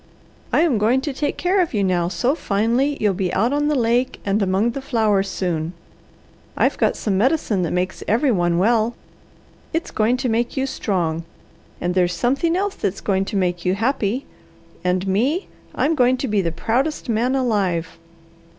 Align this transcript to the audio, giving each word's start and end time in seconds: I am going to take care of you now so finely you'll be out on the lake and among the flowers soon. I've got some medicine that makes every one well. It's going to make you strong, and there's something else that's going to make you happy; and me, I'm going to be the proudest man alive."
I 0.51 0.61
am 0.61 0.79
going 0.79 0.99
to 1.01 1.13
take 1.13 1.37
care 1.37 1.61
of 1.61 1.75
you 1.75 1.83
now 1.83 2.07
so 2.07 2.33
finely 2.33 2.97
you'll 2.99 3.13
be 3.13 3.31
out 3.35 3.53
on 3.53 3.67
the 3.67 3.75
lake 3.75 4.19
and 4.25 4.41
among 4.41 4.71
the 4.71 4.81
flowers 4.81 5.29
soon. 5.29 5.73
I've 6.57 6.79
got 6.79 6.95
some 6.97 7.19
medicine 7.19 7.61
that 7.61 7.71
makes 7.71 8.03
every 8.07 8.31
one 8.31 8.57
well. 8.57 8.95
It's 9.73 9.91
going 9.91 10.17
to 10.17 10.27
make 10.27 10.57
you 10.57 10.65
strong, 10.65 11.23
and 11.79 11.93
there's 11.93 12.13
something 12.15 12.55
else 12.55 12.73
that's 12.73 12.99
going 12.99 13.25
to 13.25 13.35
make 13.35 13.63
you 13.63 13.75
happy; 13.75 14.25
and 14.83 15.05
me, 15.07 15.49
I'm 15.75 15.93
going 15.93 16.17
to 16.17 16.27
be 16.27 16.41
the 16.41 16.51
proudest 16.51 17.07
man 17.07 17.35
alive." 17.35 17.99